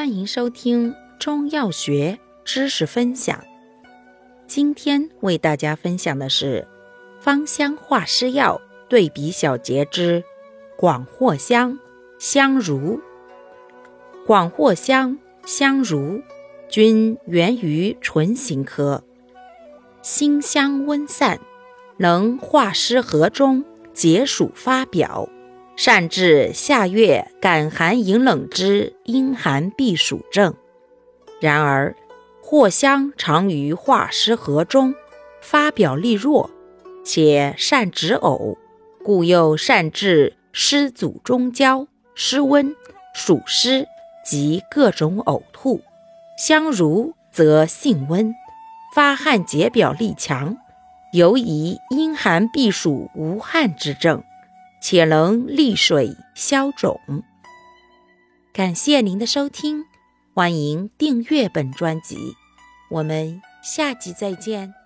[0.00, 3.44] 欢迎收听中药学知识分享。
[4.46, 6.66] 今天为大家分享的是
[7.20, 8.58] 芳香化湿药
[8.88, 10.24] 对比小节之
[10.78, 11.78] 广藿香、
[12.18, 12.98] 香茹。
[14.26, 16.22] 广藿香、香茹
[16.70, 19.04] 均源于唇形科，
[20.00, 21.38] 辛香温散，
[21.98, 23.62] 能化湿和中，
[23.92, 25.28] 解暑发表。
[25.82, 30.54] 善治夏月感寒饮冷之阴寒避暑症。
[31.40, 31.96] 然而，
[32.42, 34.94] 藿香常于化湿和中，
[35.40, 36.50] 发表力弱，
[37.02, 38.58] 且善止呕，
[39.02, 42.76] 故又善治湿阻中焦、湿温、
[43.14, 43.88] 暑湿
[44.22, 45.80] 及各种呕吐。
[46.36, 48.34] 香茹则性温，
[48.94, 50.58] 发汗解表力强，
[51.14, 54.22] 尤宜阴寒避暑无汗之症。
[54.80, 57.00] 且能利水消肿。
[58.52, 59.84] 感谢您的收听，
[60.34, 62.16] 欢迎订阅本专辑，
[62.90, 64.79] 我们下集再见。